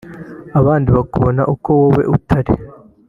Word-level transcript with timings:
abandi 0.59 0.89
bakubona 0.97 1.41
uko 1.53 1.69
wowe 1.79 2.03
utari 2.15 2.53